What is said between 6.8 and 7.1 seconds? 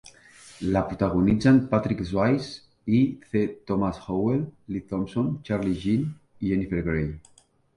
Grey.